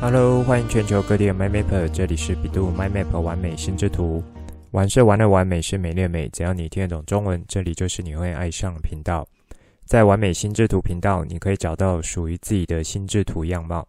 [0.00, 4.22] Hello，欢迎全球各地的 MyMapper，这里是 bEDU MyMap 玩美心智图。
[4.70, 9.26] 玩是玩的玩，美是美丽的美，只要你听得懂中文，这里就是你会爱上的频道。
[9.86, 13.84] 在完美心智图频道，你可以找到属于自己的心智图样貌，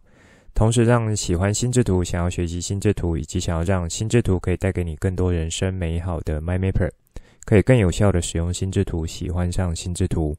[0.52, 6.90] 同时让喜欢心智图、想要学习心智图，以及想要让心智图可以带给你更多人生美好的 MyMapper，
[7.44, 10.36] 可以更有效的使用心智图，喜欢上心智图。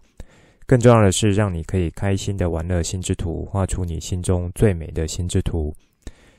[0.71, 5.75] 更重要的是，让你可以开心的玩乐心智图，画出你心中最美的心智图。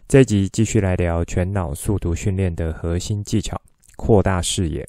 [0.09, 3.61] 这一集继续来聊全脑速读训练的核心技巧——
[3.95, 4.89] 扩大视野。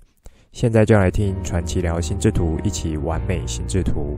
[0.53, 4.17] 现在就来听传奇聊心智图，一起完美心智图。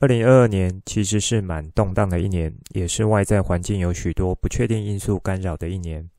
[0.00, 6.10] 二零二二年其实是蛮动荡的一年，也是外在环境有许多不确定因素干扰的一年。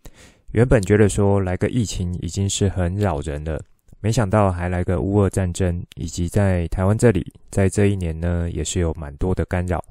[0.56, 3.62] 原本觉得说来个疫情已经是很扰人了，
[4.00, 9.84] 没想到还来个乌俄战争，以及在台湾这里，在这一年呢也是有蛮多的干扰，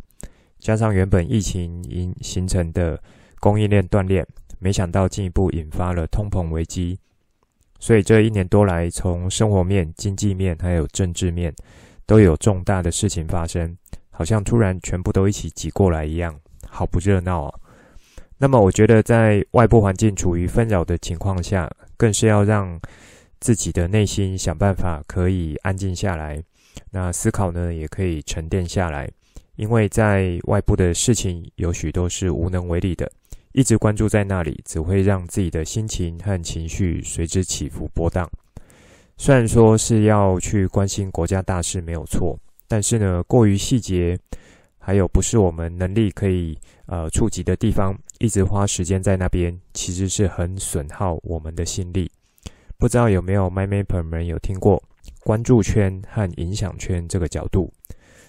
[0.58, 2.98] 加上原本疫情因形成的
[3.40, 4.26] 供应链断裂，
[4.58, 6.98] 没想到进一步引发了通膨危机，
[7.78, 11.54] 所以这一年多来，从生活面、经济面还有政治面，
[12.06, 13.76] 都有重大的事情发生，
[14.08, 16.34] 好像突然全部都一起挤过来一样，
[16.66, 17.60] 好不热闹啊！
[18.36, 22.78] 那么，我觉得在外部环境处于纷扰的情况下，更是要让
[23.40, 26.42] 自己的内心想办法可以安静下来。
[26.90, 29.08] 那思考呢，也可以沉淀下来。
[29.54, 33.10] 因为在外部的事情有许多是无能为力的，
[33.52, 38.28] 一直关注在那里，只会让自己的心情和情绪随之起伏波荡。
[39.16, 44.18] 虽然说是要去关心国家大事没有错，但是呢，过于细节。
[44.86, 46.54] 还有不是我们能力可以
[46.84, 52.10] 呃触及的地方，一直花时间在那边，其实是很损耗我们的心力。
[52.78, 54.82] 不知道有没有 mi 朋友们有听过
[55.20, 57.72] 关注圈和影响圈这个角度？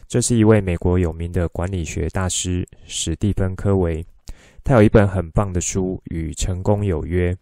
[0.07, 4.05] 这是一位美国有名的管理学大师史蒂芬·科维，
[4.63, 7.33] 他有一本很棒的书《与成功有约》。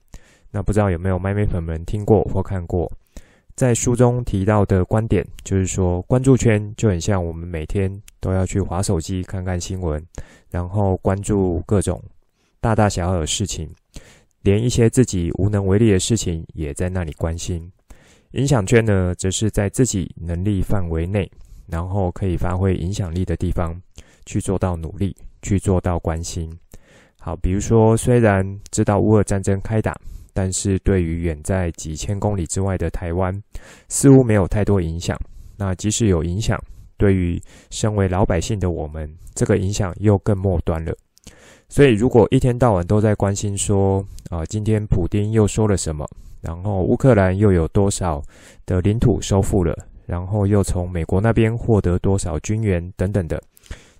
[0.51, 2.91] 那不知道有没有 mi 朋友们听过或看过？
[3.55, 10.03] 在书中提到的观点，就是说，关注圈就很像我们每天都要去滑手机看看新闻，
[10.49, 12.01] 然后关注各种
[12.63, 13.69] 大大小小的事情，
[14.43, 17.69] 连一些自己无能为力的事情也在那里关心。
[18.31, 21.29] 影响圈呢，则是在自己能力范围内，
[21.67, 23.77] 然后可以发挥影响力的地方
[24.25, 26.49] 去做到努力，去做到关心。
[27.19, 29.93] 好，比如说，虽然知道乌俄战争开打。
[30.35, 33.39] 但是对于远在几千公里之外的台湾，
[33.87, 35.15] 似乎没有太多影响。
[35.55, 36.59] 那即使有影响，
[36.97, 40.97] 对于身为老百姓的我们，这个影响又更末端了。
[41.73, 46.07] 所以，如果一天到晚都在关心说，啊，今天普丁又说了什么，
[46.39, 48.21] 然后乌克兰又有多少
[48.63, 49.75] 的领土收复了，
[50.05, 53.41] 然后又从美国那边获得多少军援等等的，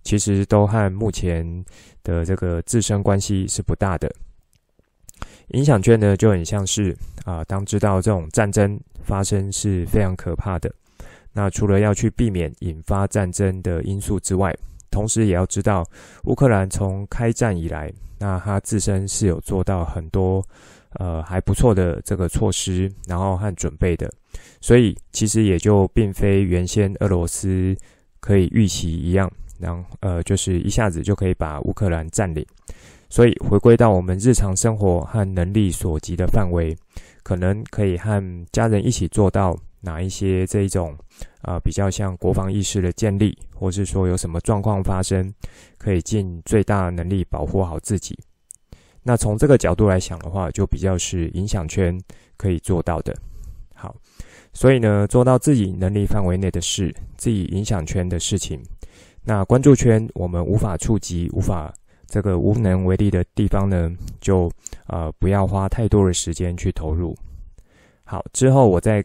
[0.04, 1.66] 其实都和目前
[2.04, 4.08] 的这个自身关系是不大的。
[5.48, 6.96] 影响圈呢，就很像是
[7.26, 10.72] 啊，当知道这种战争发生是非常可怕的，
[11.32, 14.56] 那除了要去避免引发战争的因素之外，
[14.94, 15.84] 同时也要知道
[16.26, 20.46] 乌克兰从开战以来，那他自身是有做到很多
[21.00, 24.08] 呃还不错的这个措施，然后和准备的，
[24.62, 27.76] 所以其实也就并非原先俄罗斯
[28.20, 29.28] 可以预期一样，
[29.60, 32.46] 然后呃就是一下子就可以把乌克兰占领。
[33.10, 36.76] 所以，回归到我们日常生活和能力所及的范围，
[37.22, 38.20] 可能可以和
[38.52, 40.98] 家人一起做到哪一些这一种
[41.44, 45.32] 啊、比较像国防意识的建立，或是说有什么状况发生，
[45.78, 48.18] 可以尽最大能力保护好自己。
[49.04, 51.98] 那从这个角度来想的话，就比较是影响圈
[52.36, 53.14] 可以做到的。
[53.76, 53.96] 好，
[54.54, 58.62] 所以呢，做到自己能力范围内的事，自己影响圈的事情，
[59.24, 61.74] 那关注圈我们无法触及，无法。
[62.06, 64.52] 这个无能为力的地方呢，就
[64.86, 67.18] 呃不要花太多的时间去投入。
[68.04, 69.04] 好，之后我再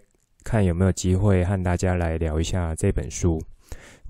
[0.49, 3.39] 看有没有机会和大家来聊一下这本书。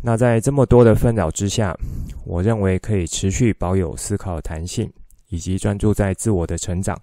[0.01, 1.77] 那在这么多的纷扰之下，
[2.25, 4.89] 我认为可以持续保有思考弹性，
[5.31, 6.97] 以及专注在自我的成长。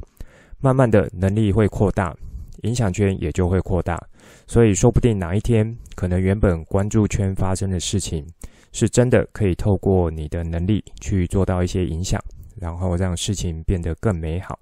[0.62, 2.16] 慢慢的能力会扩大，
[2.62, 4.02] 影响圈也就会扩大。
[4.48, 8.26] 所以说不定哪一天，可能原本关注圈发生的事情。
[8.72, 12.22] 是真的可以透过你的能力去做到一些影响，
[12.56, 14.58] 然后让事情变得更美好。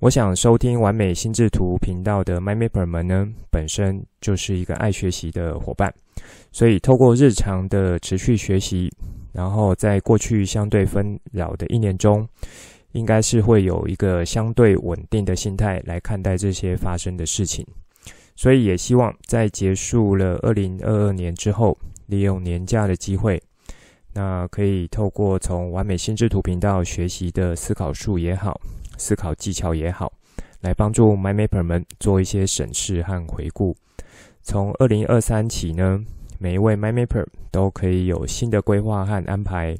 [0.00, 5.92] 我想收听完美心智图频道的 MyMapper 们呢，本身就是一个爱学习的伙伴，
[6.52, 8.92] 所以透过日常的持续学习，
[9.32, 12.24] 然后在过去相对纷扰的一年中，
[12.92, 17.66] 应该是会有一个相对稳定的心态来看待这些发生的事情。
[18.36, 23.42] 所以也希望在结束了二零二二年之后，利用年假的机会，
[24.14, 28.60] 那可以透过从完美心智图频道学习的思考术也好，
[28.98, 30.12] 思考技巧也好，
[30.60, 33.74] 来帮助 MyMapper 们做一些审视和回顾。
[34.42, 36.04] 从二零二三起呢，
[36.38, 39.76] 每一位 MyMapper 都可以有新的规划和安排，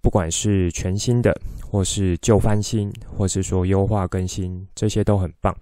[0.00, 1.34] 不管是全新的，
[1.70, 5.56] 或是旧翻新，或是说优化更新，这些都很棒。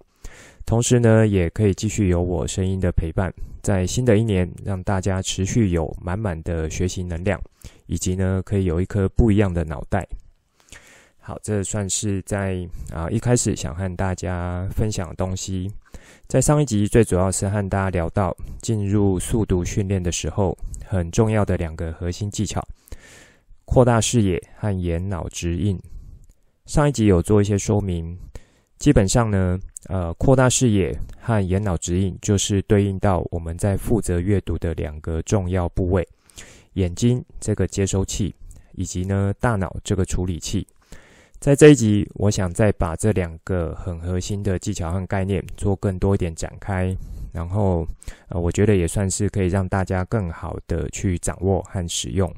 [0.65, 7.41] 同时呢，也可以继续有我声音的陪伴，在新的一年，让大家持续有满满的学习能量，
[7.87, 10.07] 以及呢，可以有一颗不一样的脑袋。
[11.23, 15.71] 好，这算是在啊一开始想和大家分享的东西。
[16.27, 22.59] 在上一集，最主要是和大家聊到进入速读训练的时候，很重要的两个核心技巧：
[23.65, 25.79] 扩大视野和眼脑直印。
[26.65, 28.17] 上一集有做一些说明，
[28.79, 29.59] 基本上呢，
[29.89, 36.07] 呃，扩大视野和眼脑直印就是对应到我们在负责阅读的两个重要部位：
[36.73, 38.33] 眼睛这个接收器，
[38.73, 40.65] 以及呢大脑这个处理器。
[41.41, 46.95] 在这一集，我想再把这两个很核心的技巧和概念做更多一点展开，
[47.33, 47.83] 然后，
[48.29, 52.31] 呃，我觉得也算是可以让大家更好的去掌握和使用。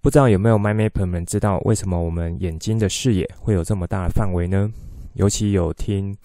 [0.00, 4.72] 不知道有没有 My m a p e r 们知道为什么我们眼睛的视野会有这么大的范围呢？
[5.12, 6.16] 尤其有听，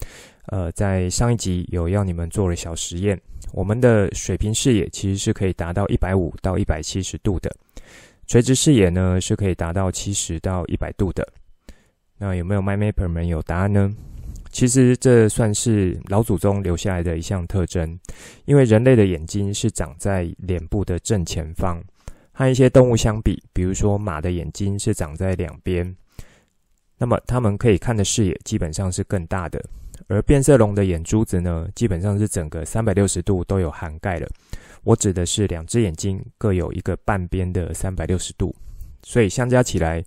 [0.46, 3.20] 呃，在上一集有要你们做了小实验，
[3.52, 7.54] 我们的水平视野其实是可以达到一百五到一百七十度的。
[8.30, 11.26] 垂直视野呢，是可以达到七十到一百度的。
[12.16, 13.92] 那有没有 MyMapper 们有答案呢？
[14.52, 17.98] 其实这算是老祖宗留下来的一项特征，
[18.44, 21.82] 因为人类的眼睛是长在脸部的正前方，
[22.30, 25.92] 和一些动物相比，比如说马的眼睛是长在两边，
[26.98, 29.60] 那么它们可以看的视野基本上是更大的。
[30.06, 34.28] 而变色龙的眼珠子呢，基本上是整个三百六十度都有涵盖了。
[34.82, 38.54] 我指的是两只眼睛各有一个半边的三百六十度，
[39.02, 40.02] 所以相加起来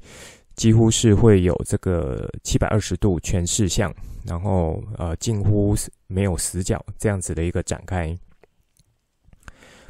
[0.55, 3.93] 几乎是会有这个七百二十度全视向，
[4.25, 5.75] 然后呃近乎
[6.07, 8.17] 没有死角这样子的一个展开。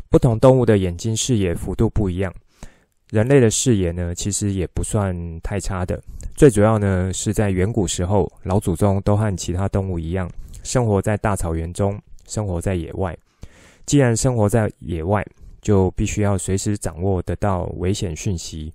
[0.10, 2.34] 不同动物的眼睛视野幅度不一样，
[3.10, 6.02] 人类的视野呢其实也不算太差的。
[6.36, 10.30] 最主要呢是在远古时候，老祖宗都和其他动物一样，
[10.64, 13.18] 生活在大草原中，生活在野外。
[13.86, 15.26] 既然生活在野外，
[15.62, 18.74] 就必须要随时掌握得到危险讯息，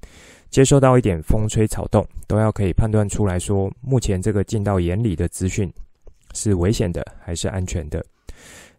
[0.50, 5.70] 接收到一点风吹草动，都要可以判断出来说，目前这个进到眼里的资讯
[6.34, 8.04] 是危险的还是安全的。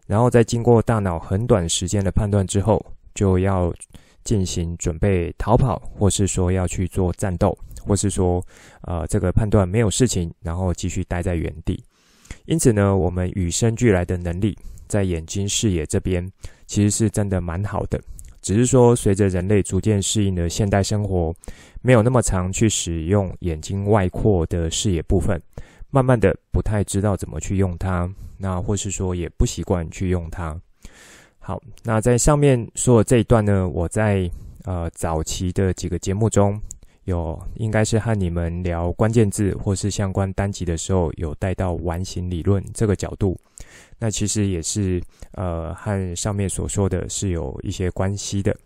[0.06, 2.84] 然后在经过大脑很短时间的判断之后，
[3.14, 3.72] 就要
[4.24, 7.56] 进行准备逃跑，或是说要去做战斗，
[7.86, 8.44] 或是说，
[8.82, 11.80] 呃，这个判断没有事情，然后继续待在原地。
[12.46, 14.56] 因此呢，我们与生俱来的能力。
[14.90, 16.30] 在眼睛视野这边，
[16.66, 17.98] 其实是真的蛮好的。
[18.42, 21.32] 只是说，随着人类逐渐适应了现代生活，
[21.82, 25.40] 没有那么常去使用眼睛外扩的视野部分，
[25.90, 30.58] 慢慢的不太知道怎么去用它，那或是说也不习惯去用它。
[31.38, 34.30] 好，那在上面说的这一段呢，我在
[34.64, 36.60] 呃早期的几个节目中
[37.10, 43.38] 有，应该是和你们聊关键字或是相关单集的时候，有带到完形理论这个角度。
[43.98, 48.56] 那其实也是，呃，和上面所说的是有一些关系的，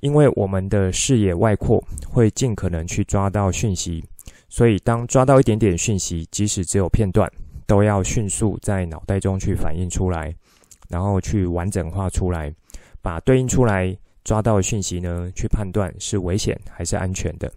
[0.00, 4.04] 因为我们的视野外扩会尽可能去抓到讯息，
[4.48, 7.30] 所以当抓到一点点讯息，即使只有片段，
[7.66, 10.34] 都要迅速在脑袋中去反映出来，
[10.88, 12.52] 然后去完整化出来，
[13.00, 17.52] 把对应出来抓到的讯息呢，去判断是危险还是安全的。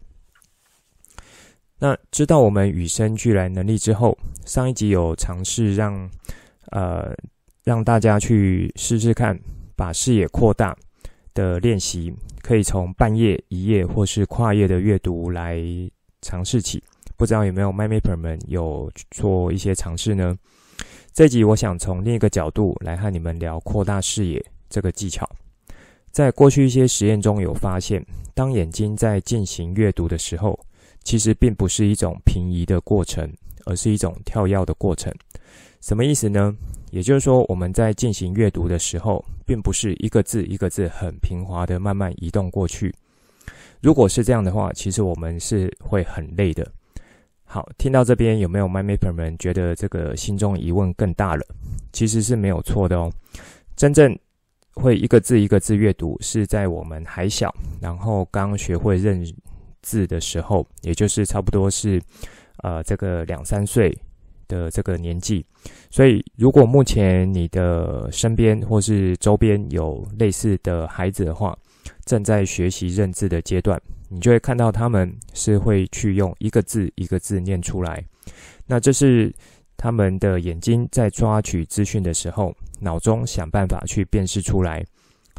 [1.79, 6.10] 那知道我们与生俱来能力之后，上一集有尝试让。
[6.72, 7.15] 呃，
[7.63, 9.39] 让大家去试试看，
[9.75, 10.75] 把视野扩大
[11.36, 15.62] 的练习，可以从半页、一页或是跨页的阅读来
[16.24, 16.84] 尝试起。
[17.15, 20.36] 不知道有没有 MyMapper 们有做一些尝试呢？
[21.13, 25.29] 这集我想从另一个角度来和你们聊扩大视野这个技巧。
[26.15, 28.01] 在过去一些实验中有发现，
[28.34, 30.57] 当眼睛在进行阅读的时候，
[31.03, 33.29] 其实并不是一种平移的过程，
[33.65, 35.13] 而是一种跳跃的过程。
[35.81, 36.55] 什么意思呢？
[36.89, 42.95] 也就是说，我们在进行阅读的时候，并不是一个字一个字很平滑的慢慢移动过去。
[43.81, 46.65] 如果是这样的话，其实我们是会很累的。
[47.43, 51.45] 好，听到这边有没有 MyMapper 们觉得这个心中疑问更大了？
[51.91, 53.12] 其实是没有错的哦。
[53.75, 54.17] 真正
[54.75, 59.25] 会一个字一个字阅读，是在我们还小，然后刚学会认
[59.82, 62.01] 字的时候，也就是差不多是
[62.63, 63.98] 呃这个两三岁。
[64.48, 65.44] 的这个年纪，
[65.89, 71.58] 所以如果目前你的身边或是周边有类似的孩子的话，
[72.05, 78.03] 正在学习认字的阶段，你就会看到他们是会去用一个字一个字念出来。
[78.67, 79.34] 那这是
[79.75, 82.55] 他们的眼睛在抓取资讯的时候，
[82.86, 84.86] 脑中想办法去辨识出来，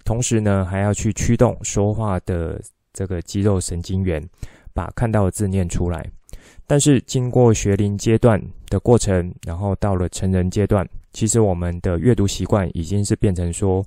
[0.05, 2.61] 同时呢，还要去驱动说话的
[2.93, 4.21] 这个肌肉神经元，
[4.75, 6.05] 把看到的字念出来。
[6.67, 13.85] 但是经过学龄阶段的过程，然后到了成人阶段，其实我们的阅读习惯已经是变成说，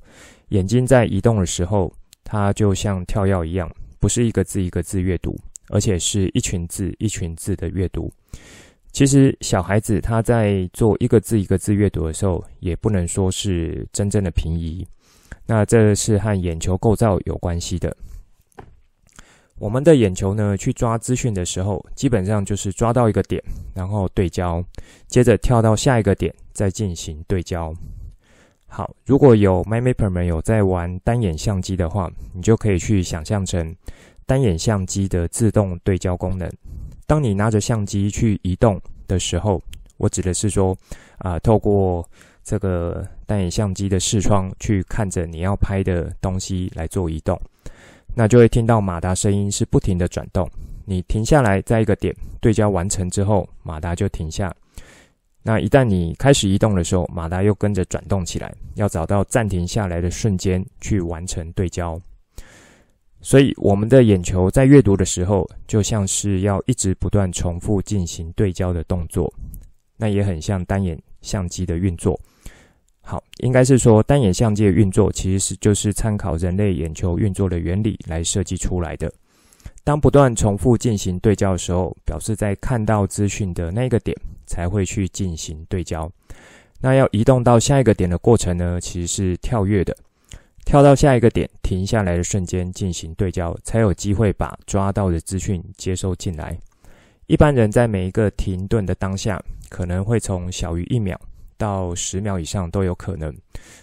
[0.49, 1.91] 眼睛在移动的时候，
[2.23, 5.37] 它就像跳跃一样，不是一个字一个字阅读，
[5.67, 8.09] 而且是一群字一群字的阅读。
[8.91, 14.85] 其实小孩子他在做一个字一个字阅读的时候，也不能说是真正的平移，
[15.45, 17.95] 那这是和眼球构造有关系的。
[19.57, 23.43] 我们的眼球呢，去抓资讯的时候，基本上就是抓到一个点，
[23.75, 24.63] 然后对焦，
[25.07, 27.73] 接着跳到下一个点，再进行对焦。
[28.67, 33.75] 好，如果有 MyMapper 们有在玩单眼相机的话，你就可以去想象成
[34.25, 36.49] 单眼相机的自动对焦功能。
[37.09, 39.59] 当你拿着相机去移动的时候，
[39.97, 40.77] 我指的是说，
[41.17, 42.07] 啊、透过
[42.43, 47.41] 这个单眼相机的视窗去看着你要拍的东西来做移动。
[48.13, 50.47] 那就会听到马达声音是不停的转动。
[50.85, 54.55] 你停下来，在一个点对焦完成之后，马达就停下。
[55.41, 61.99] 那一旦你开始移动的时候，马达又跟着转动起来，要找到暂停下来的瞬间去完成对焦。
[63.21, 69.31] 所以，我们的眼球在阅读的时候，就像是要一直不断重复进行对焦的动作。
[69.97, 72.17] 那也很像单眼相机的运作。
[73.01, 79.11] 好，应该是说单眼相机的运作其实是就是参考人类眼球运作的原理来设计出来的。
[79.83, 86.09] 当不断重复进行对焦的时候，表示在看到资讯的那个点才会去进行对焦。
[86.79, 89.93] 那要移动到下一个点的过程呢，其实是跳跃的，
[90.69, 96.55] 跳到下一个点停下来的瞬间进行对焦，才有机会把抓到的资讯接收进来。
[97.25, 101.19] 一般人在每一个停顿的当下，可能会从小于一秒。
[101.57, 103.35] 到十秒以上都有可能，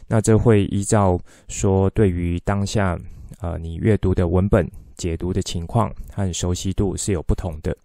[0.06, 2.96] 那这会依照说对于当下
[3.40, 4.64] 呃你阅读的文本
[4.96, 7.76] 解读的情况和熟悉度是有不同的，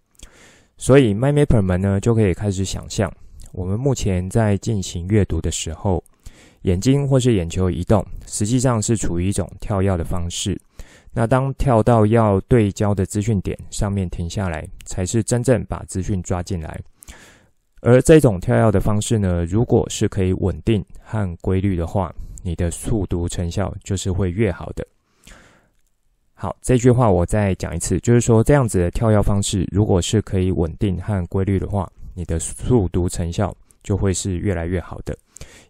[0.78, 3.12] 所以 MyMapper 们呢就可以开始想象，
[3.50, 6.04] 我们目前在进行阅读的时候，
[6.62, 10.60] 眼睛或是眼球移动，实际上是处于一种跳跃的方式。
[11.12, 16.80] 那当跳到要对焦的资讯点上面停下来，才是真正把资讯抓进来。
[17.80, 24.86] 而这种跳跃的方式呢，如果是可以稳定和规律的话，你的速读成效就是会越好的。
[26.34, 35.16] 好，这句话我再讲一次，就是说这样子的跳跃方式，如果是可以稳定和规律的话，你的速读成效就会是越来越好的。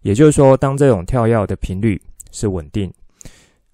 [0.02, 2.00] 也就是说，当这种跳跃的频率
[2.30, 2.92] 是稳定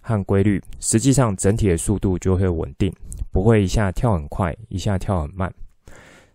[0.00, 2.92] 和规律，实际上整体的速度就会稳定，
[3.30, 5.52] 不会一下跳很快，一下跳很慢。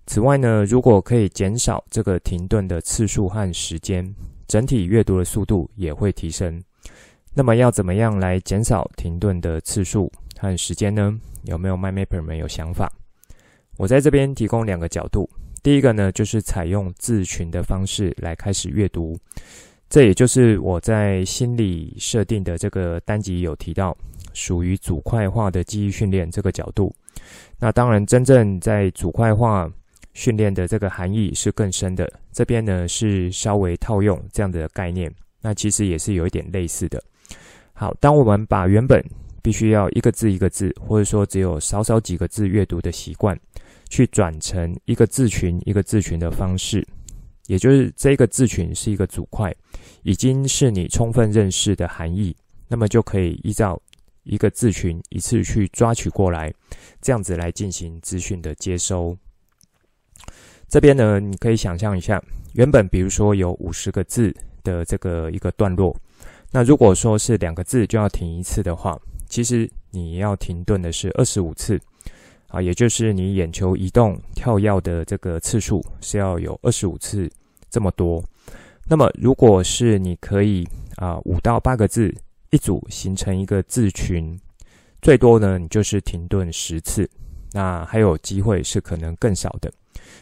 [0.06, 4.14] 此外呢，如果可以减少这个停顿的次数和时间，
[4.48, 6.62] 整体阅读的速度也会提升。
[7.34, 11.18] 那么要怎么样来减少停顿的次数和时间呢？
[11.44, 12.92] 有没有 MyMapper 们有想法？
[13.78, 15.30] 我在这边提供两个角度。
[15.64, 19.18] 第一个呢，就是采用字群的方式来开始阅读，
[19.90, 23.98] 这也就是我在心理设定的这个单集有提到，
[24.34, 26.94] 属于组块化的记忆训练这个角度。
[27.58, 29.68] 那当然，真正在组块化。
[30.16, 37.04] 训练的这个含义是更深的，这边呢是稍微套用这样的概念，那其实也是有一点类似的。
[37.74, 39.04] 好，当我们把原本
[39.42, 43.36] 必须要一个字一个字，或者说只有少少几个字阅读的习惯，
[43.94, 46.84] 去转成一个字群一个字群的方式，
[47.46, 49.56] 也就是这个字群是一个组块，
[50.02, 52.36] 已经是你充分认识的含义，
[52.68, 53.80] 那么就可以依照
[54.24, 56.52] 一个字群一次去抓取过来，
[57.04, 59.16] 这样子来进行资讯的接收。
[60.68, 62.20] 这边呢，你可以想象一下，
[62.54, 65.96] 原本比如说有五十个字的这个一个段落，
[66.50, 71.80] 那如果说是两个字就要停一次的话，其实你要停顿的是二十五次，
[72.54, 77.28] 啊，也就是你眼球移动跳跃的这个次数是要有二十五次
[77.72, 78.24] 这么多。
[78.88, 80.64] 那么如果是你可以
[80.98, 82.14] 啊五到八个字
[82.52, 84.40] 一组形成一个字群，
[85.02, 87.10] 最多呢你就是停顿十次，
[87.52, 89.74] 那还有机会是可能更少的。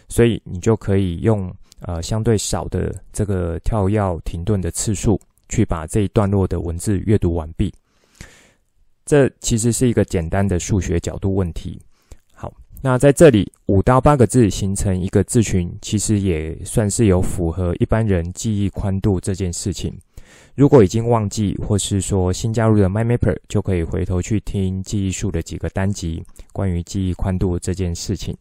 [0.07, 5.19] 所以你就可以用呃相对少的这个跳跃停顿的次数，
[5.49, 7.73] 去把这一段落的文字阅读完毕。
[9.03, 11.77] 这其实是一个简单的数学角度问题。
[12.83, 19.95] 那在这里五到八个字形成一个字群，其实也算是有符合一般人记忆宽度这件事情。
[20.55, 28.35] 如果已经忘记，或是说新加入的 MyMapper，就可以回头去听记忆术的几个单集，关于记忆宽度这件事情。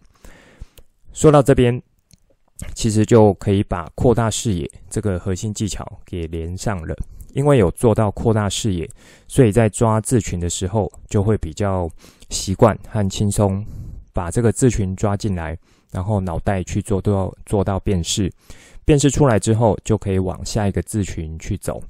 [1.13, 1.81] 说到这边，
[2.75, 6.97] 其实就可以把扩大视野这个核心技巧给连上了。
[7.33, 8.89] 因为有做到扩大视野，
[9.29, 11.89] 所以在抓字群的时候，就会比较
[12.31, 13.65] 习惯和轻松。
[14.13, 15.57] 把这个字群抓进来，
[15.91, 18.31] 然后脑袋去做，都要做到辨识。
[18.85, 21.83] 辨识出来之后，就可以往下一个字群去走。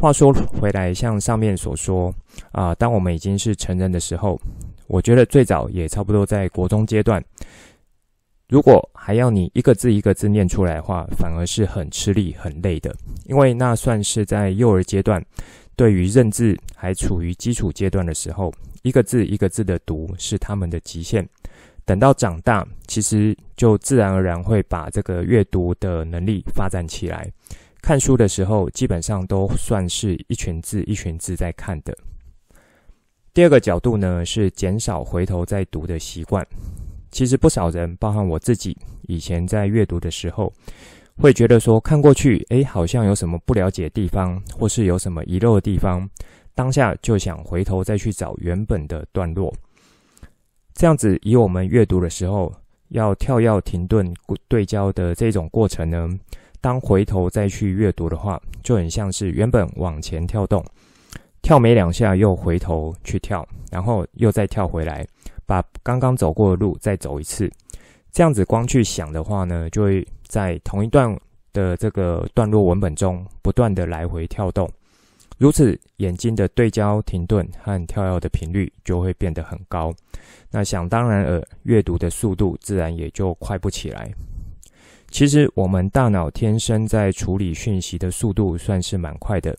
[0.00, 2.14] 话说回来，像上面所说
[2.52, 4.40] 啊、当我们已经是成人的时候，
[4.86, 7.22] 我觉得最早也差不多在国中阶段。
[8.48, 12.94] 如果还要你一个字一个字念出来的话，反而是很吃力、很累的，
[13.24, 15.24] 因为那算是在幼儿阶段，
[15.76, 18.52] 对于认字还处于基础阶段的时候。
[18.82, 21.26] 一个字一个字的读是他们的极限，
[21.84, 27.30] 等到长大，其实就自然而然会把这个阅读的能力发展起来。
[27.82, 31.96] 看书的时候，基本上都算是一群字一群字在看的。
[33.32, 36.46] 第二个角度呢，是减少回头再读的习惯。
[37.10, 38.76] 其实不少人，包含我自己，
[39.08, 40.52] 以前在阅读的时候，
[41.16, 46.08] 会觉得说看过去，诶，好像有什么不了解的地方，或是有什么遗漏的地方。
[46.54, 49.52] 当下就想回头再去找原本的段落，
[50.74, 52.52] 这样子以我们阅读的时候
[52.88, 54.12] 要跳跃停顿
[54.48, 56.08] 对焦的这种过程呢，
[56.60, 60.64] 当回头再去阅读的话，就很像是原本往前跳动，
[61.40, 65.06] 跳没两下又回头去跳，然后又再跳回来，
[65.46, 67.50] 把刚刚走过的路再走一次。
[68.12, 71.16] 这样子光去想的话呢，就会在同一段
[71.52, 74.68] 的这个段落文本中不断的来回跳动。
[75.40, 79.90] 如此，眼睛的对焦、停顿和跳跃的频率就会变得很高。
[80.50, 84.12] 那想当然尔，阅读的速度自然也就快不起来。
[85.10, 89.56] 其实，我们大脑天生在处理讯息的速度算是蛮快的，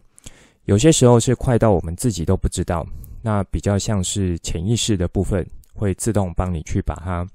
[0.66, 2.86] 有些时候是快到我们自己都不知道。
[3.24, 7.28] 那比较像是潜意识的部分会自动帮你去把它，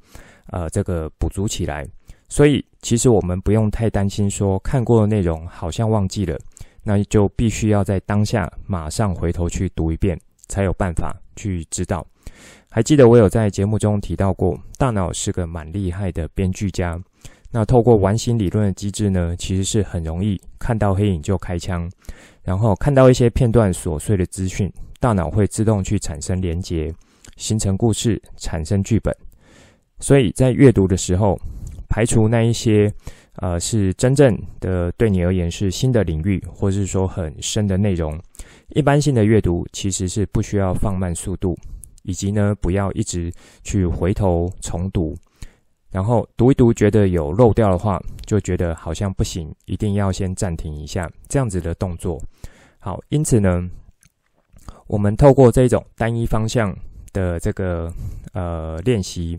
[0.52, 1.84] 呃，这个补足起来。
[2.28, 6.38] 所以，其实我们不用太担心说看过的内容好像忘记了。
[6.88, 12.06] 那就必须要在当下马上回头去读一遍，才有办法去知道。
[12.70, 16.96] 还记得我有在节目中提到过，大脑是个蛮厉害的编剧家。
[17.50, 21.90] 那透过完形理论的机制呢，其实是很容易看到黑影就开枪，
[22.44, 26.94] 然后看到一些片段琐碎的资讯，大脑会自动去产生连结，
[27.36, 29.12] 形成故事，产生剧本。
[29.98, 31.36] 所以在阅读的时候，
[31.88, 32.88] 排除那一些。
[33.36, 38.18] 呃，是真正的对你而言是新的领域，或是说很深的内容。
[38.68, 41.54] 一般性的阅读其实是不需要放慢速度，
[42.02, 43.30] 以及呢，不要一直
[43.62, 45.14] 去回头重读，
[45.90, 52.18] 然后读一读觉得有漏掉的话，就觉得好像不行，一定要先暂停一下这样子的动作。
[52.78, 53.68] 好，因此呢，
[54.86, 56.74] 我们透过这种单一方向
[57.12, 57.92] 的这个
[58.32, 59.38] 呃练习，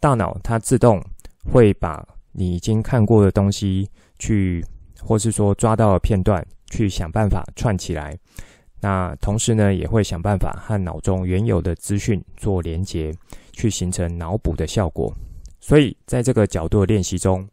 [0.00, 1.02] 大脑它自动
[1.50, 2.06] 会把。
[2.38, 4.64] 你已经看过的东西，去
[5.02, 8.16] 或是说抓到的片段，去想办法串起来。
[8.80, 13.12] 那同时呢，也会想办法和脑中原有的资讯做连接，
[13.52, 15.12] 去形成脑补的效果。
[15.58, 17.44] 所以，在这个角度的练习中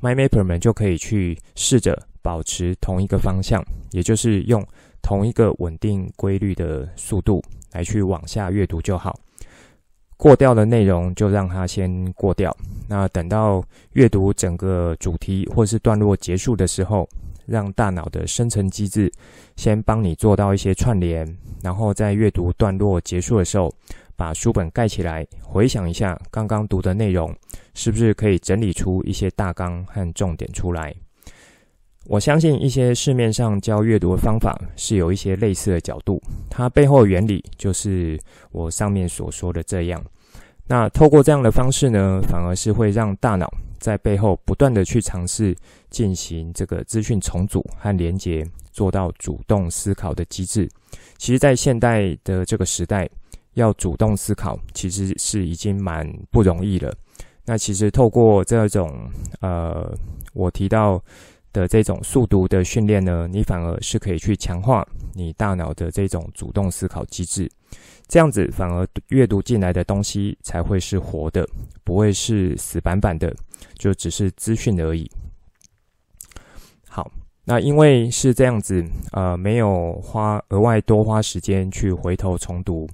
[0.00, 4.66] ，MyMapper 们就可以去试着保持同一个方向，也就是用
[5.02, 7.42] 同一个稳定规律的速度
[7.72, 9.14] 来去往下阅读就好。
[10.22, 12.56] 过掉的内容就让它先过掉。
[12.88, 13.60] 那等到
[13.94, 17.08] 阅读整个主题或是段落结束的时候，
[17.44, 19.12] 让大脑的生成机制
[19.56, 21.26] 先帮你做到一些串联，
[21.60, 23.74] 然后在阅读段落结束的时候，
[24.14, 27.34] 把书本盖起来，回想一下刚刚读的内容，
[27.74, 30.94] 是不是可以整理出一些大纲和重点出来？
[32.06, 38.18] 我相信一些市面上教阅读的方法是有一些类似的角度，它背后的原理就是
[38.50, 40.02] 我上面所说的这样。
[40.66, 45.56] 那透过这样的方式呢，反而是会让大脑在背后不断的去尝试
[45.90, 50.68] 进行这个资讯重组和连接，做到主动思考的机制。
[51.18, 53.08] 其实，在现代的这个时代，
[53.54, 56.92] 要主动思考，其实是已经蛮不容易了。
[57.44, 59.08] 那其实透过这种
[59.40, 59.94] 呃，
[60.34, 61.00] 我提到。
[61.52, 67.50] 的这种速读的训练呢，你反而是可以去强化你大脑的这种主动思考机制，
[68.08, 71.46] 这样子反而阅读进来的东西才会是活的，
[71.84, 73.34] 不会是死板板的，
[73.74, 75.10] 就只是资讯而已。
[76.88, 77.10] 好，
[77.44, 82.88] 那因为是这样子，呃，没有花额外多花时间去回头重读，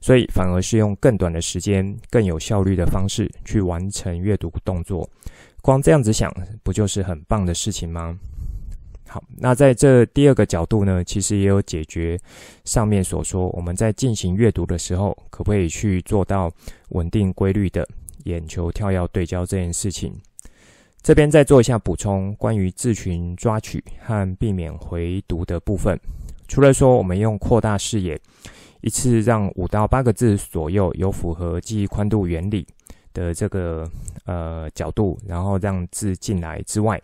[0.00, 5.08] 所以反而是用更短的时间、更有效率的方式去完成阅读动作。
[5.64, 6.30] 光这样子想，
[6.62, 8.14] 不就是很棒的事情吗？
[9.08, 12.20] 好，那在这第二个角度呢，其实也有解决
[12.66, 16.52] 上面所说，我们在进行阅读的时候，可不可以去做到
[16.90, 17.88] 稳定规律的
[18.24, 20.12] 眼球跳跃对焦这件事情。
[21.00, 25.98] 这边再做一下补充，关于字群抓取和避免回读的部分。
[26.46, 28.20] 除了说我们用扩大视野，
[28.82, 32.66] 一次让五到八个字左右有符合记忆宽度原理
[33.14, 33.90] 的这个
[34.26, 37.00] 呃角度，然后让字进来之外，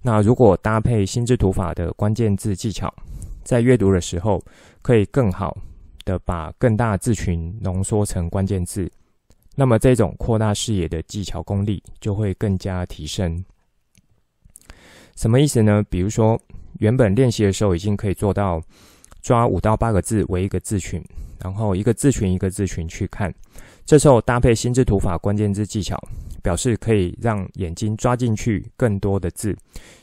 [0.00, 2.94] 那如果搭配心智图法的关键字技巧，
[3.42, 4.40] 在阅读的时候
[4.82, 5.56] 可以更好
[6.04, 8.88] 的把更大字群浓缩成关键字。
[9.56, 13.42] 那么这种扩大视野的技巧功力就会更加提升。
[15.16, 15.82] 什么意思呢？
[15.88, 16.38] 比如说，
[16.78, 18.60] 原本练习的时候已经可以做到
[19.22, 21.02] 抓五到八个字为一个字群，
[21.42, 23.34] 然后一个字群一个字群去看。
[23.86, 25.96] 这时候搭配心智图法关键字技巧，
[26.42, 29.56] 表示可以让眼睛抓进去更多的字，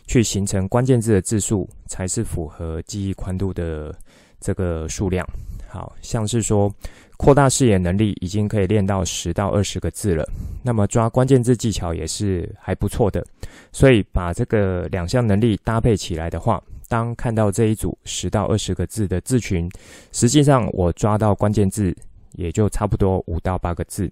[0.08, 3.94] 去形成关键字的字数，才是符合记忆宽度的
[4.40, 5.28] 这个数量。
[5.68, 6.74] 好像是说。
[7.16, 10.28] 扩大视野能力已经可以练到十到二十个字了，
[10.62, 13.26] 那么抓关键字技巧也是还不错的。
[13.72, 19.70] 所以把这个两项能力搭配起来的话，当看到这一组十到二十个字的字群，
[20.12, 21.96] 实际上我抓到关键字
[22.34, 24.12] 也就差不多五到八个字，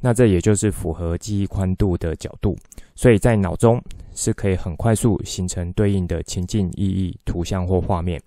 [0.00, 2.56] 那这也就是符合记忆宽度的角度，
[2.94, 3.82] 所以在脑中
[4.14, 8.20] 是可以很快速形成对应的情境意义、图像或画面。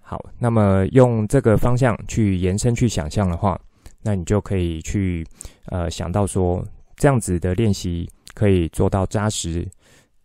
[0.00, 3.60] 好，那么用这个方向去延伸去想象的话，
[4.00, 5.26] 那你就可以去
[5.66, 6.64] 呃想到说，
[6.96, 9.68] 这样子的练习可以做到扎实，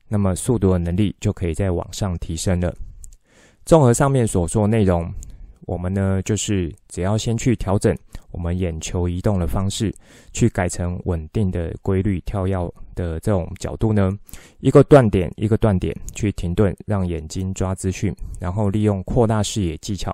[0.08, 2.74] 那么速读的能力就可以再往上提升了。
[3.66, 5.14] 综合上面所说内容，
[5.66, 7.98] 我们呢就是只要先去调整。
[8.34, 9.94] 我们眼球移动的方式，
[10.34, 12.58] 去改成稳定的规律跳跃
[12.96, 14.12] 的这种角度呢，
[14.60, 20.14] 一个断点一个断点去停顿，让眼睛抓资讯，然后利用扩大视野技巧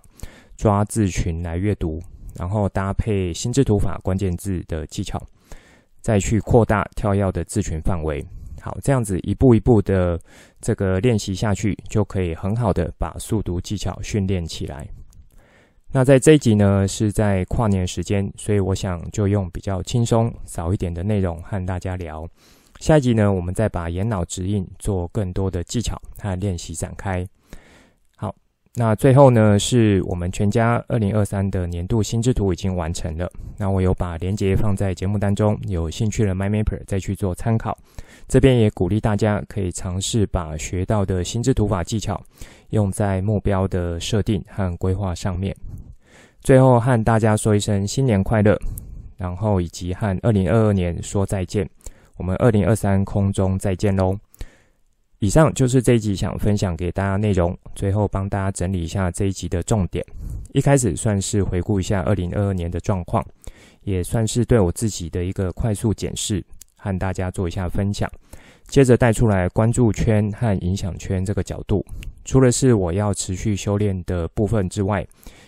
[0.58, 2.02] 抓字群来阅读，
[2.38, 5.22] 然后搭配心智图法关键字的技巧，
[6.02, 8.24] 再去扩大跳跃的字群范围。
[8.62, 10.20] 好，这样子一步一步的
[10.60, 14.86] 这个练习下去，就可以很好的把速读技巧训练起来。
[15.91, 22.28] 那在这一集呢，是在跨年时间，所以我想就用比较轻松、少一点的内容和大家聊。
[22.80, 27.28] 下一集呢，我们再把眼脑指引做更多的技巧和练习展开。
[28.76, 33.30] 那最后呢，是我们全家二零二三的年度心智图已经完成了。
[33.58, 37.78] 那我有把链接放在节目当中，有兴趣的 MyMapper 再去做参考。
[38.28, 42.22] 这边也鼓励大家可以尝试把学到的心智图法技巧
[42.70, 45.54] 用在目标的设定和规划上面。
[46.42, 48.58] 最后和大家说一声新年快乐，
[49.18, 51.68] 然后以及和二零二二年说再见。
[52.16, 54.16] 我们二零二三空中再见喽！
[55.20, 57.58] 以上就是这一集想分享给大家内容。
[57.76, 60.06] 最后帮大家整理一下这一集的重点。
[60.54, 63.26] 一开始算是回顾一下二零二二年的状况，
[63.84, 66.44] 也算是对我自己的一个快速检视。
[66.82, 68.10] 和大家做一下分享，
[68.70, 71.86] 接着带出来关注圈和影响圈这个角度，
[72.24, 75.06] 除了是我要持续修炼的部分之外，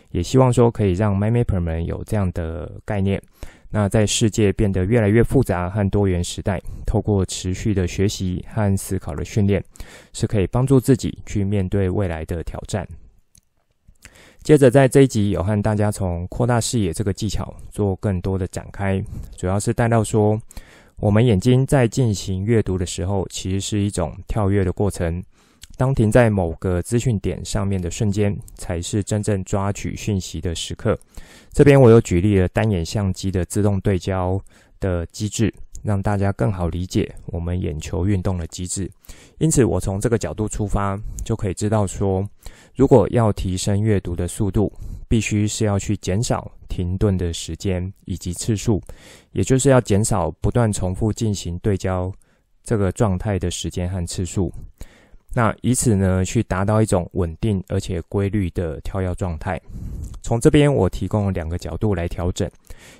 [0.09, 3.23] 也希望说可以让 MyMapper 们有这样的概念。
[3.71, 9.63] 那在世界变得越来越复杂和多元时代，透过持续的学习和思考的训练，
[10.13, 12.87] 是可以帮助自己去面对未来的挑战。
[14.43, 19.01] 接着在这一集有和大家从扩大视野这个技巧做更多的展开，
[19.37, 20.39] 主要是带到说。
[20.97, 25.23] 我们眼睛在进行阅读的时候，其实是一种跳跃的过程。
[25.81, 30.95] 当停在某个资讯点上面的瞬间，才是真正抓取讯息的时刻。
[31.51, 34.39] 这边我有举例了单眼相机的自动对焦
[34.79, 38.87] 的机制，让大家更好理解我们眼球运动的机制。
[39.39, 42.23] 因此，我从这个角度出发，就可以知道说，
[42.75, 44.71] 如果要提升阅读的速度，
[45.07, 48.79] 必须是要去减少停顿的时间以及次数，
[49.31, 52.13] 也就是要减少不断重复进行对焦
[52.63, 54.53] 这个状态的时间和次数。
[55.33, 59.59] 那以此呢，去达到一种稳定而且规律的跳跃状态。
[60.21, 62.49] 从这边我提供两个角度来调整，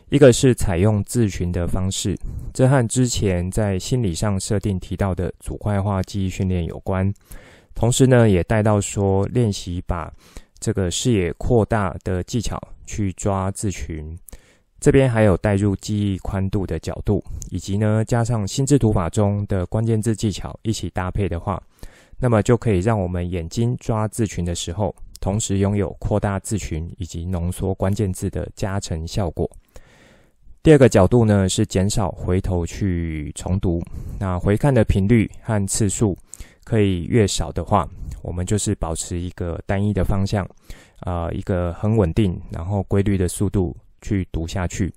[0.10, 2.17] 一个是采用字群的方式，
[2.54, 7.13] 这和之前在心理上设定提到的组块化记忆训练有关。
[7.76, 10.12] 同时呢，也带到说练习把。
[10.63, 14.15] 这个视野扩大的技巧去抓字群，
[14.80, 21.60] 这边还有带入记忆宽度的角度，以及呢加上心智图法中的关键字技巧一起搭配的话，
[22.22, 29.50] 那么就可以让我们眼睛抓字群的时候，同时拥有扩大字群以及浓缩关键字的加成效果。
[30.62, 33.82] 第二个角度呢，是减少回头去重读，
[34.20, 36.16] 那回看的频率和次数
[36.64, 37.90] 可以越少的话，
[38.22, 40.48] 我们就是保持一个单一的方向，
[41.00, 44.94] 啊、一个很稳定然后规律的速度去读下去。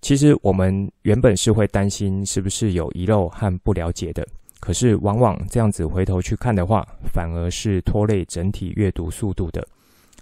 [0.00, 4.26] 其实我们原本是会担心是不是有遗漏和不了解的，
[4.60, 9.66] 可是往往这样子回头去看的话，反而是拖累整体阅读速度的。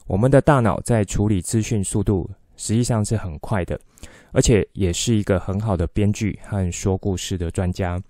[0.07, 3.79] 我们的大脑在处理资讯速度实际上是很快的，
[4.33, 8.01] 而且也是一个很好的编剧和说故事的专家，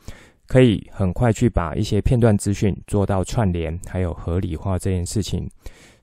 [0.47, 5.49] 可以很快去把一些片段资讯做到串联，还有合理化这件事情。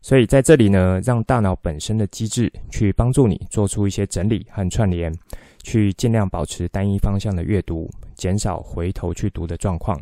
[0.01, 5.13] 所以在这里呢，让大脑本身的机制去帮助你做出一些整理和串联。
[5.63, 9.99] 去尽量保持单一方向的阅读，减少回头去读的状况。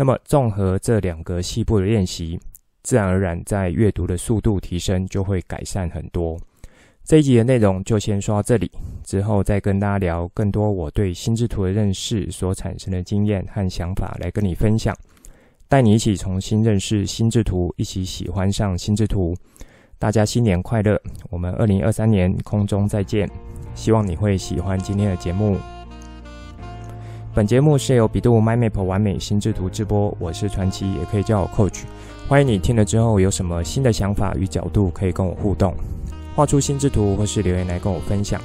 [0.00, 2.40] 那么，综合这两个细部的练习，
[2.82, 6.40] 自然而然在阅读的速度提升就会改善很多。
[7.04, 8.70] 这一集的内容就先说到这里，
[9.04, 14.96] 之后再跟大家聊更多我对心智图的认识所产生的经验和想法来跟你分享，
[15.68, 19.36] 带你一起重新认识心智图，一起喜欢上心智图。
[19.98, 20.98] 大家新年快乐！
[21.28, 23.28] 我们二零二三年空中再见。
[23.74, 25.58] 希望你会喜欢今天的节目。
[27.32, 31.82] 本节目是由比度 MyMap 完美心智图直播，我是传奇，也可以叫我 Coach。
[32.26, 35.72] 欢迎你听了之后有什么新的想法与角度，可以跟我互动，
[36.34, 38.40] 画出心智图或是留言来跟我分享。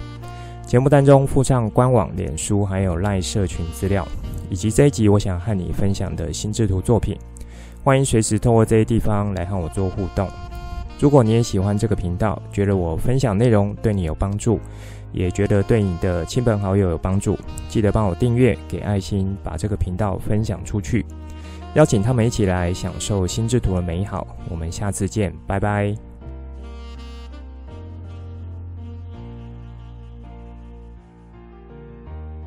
[0.67, 4.07] 节目当中附上官网、脸书还有 LINE 社群资料，
[4.51, 7.17] 以及这一集我想和你分享的心智图作品。
[7.83, 10.29] 欢迎随时透过这些地方来和我做互动。
[10.99, 14.59] 如果你也喜欢这个频道，觉得我分享内容对你有帮助，
[15.15, 21.05] 也觉得对你的亲朋好友有帮助，记得帮我订阅、给爱心，把这个频道分享出去，
[21.73, 24.27] 邀请他们一起来享受心智图的美好。
[24.49, 26.14] 我们下次见，拜拜。